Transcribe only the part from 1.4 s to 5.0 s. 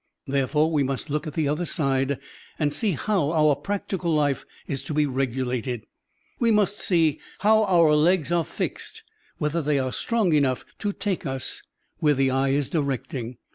other side and see how our practical life is to